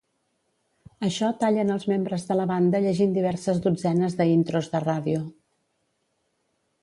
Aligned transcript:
Això 1.07 1.27
talla 1.41 1.65
en 1.65 1.73
els 1.73 1.85
membres 1.91 2.25
de 2.29 2.37
la 2.39 2.47
banda 2.53 2.81
llegint 2.85 3.13
diverses 3.17 3.61
dotzenes 3.67 4.17
de 4.21 4.27
intros 4.33 4.71
de 4.77 4.81
ràdio. 4.87 5.23